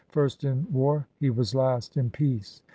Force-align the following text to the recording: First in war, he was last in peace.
First 0.09 0.43
in 0.43 0.65
war, 0.73 1.05
he 1.19 1.29
was 1.29 1.53
last 1.53 1.95
in 1.95 2.09
peace. 2.09 2.63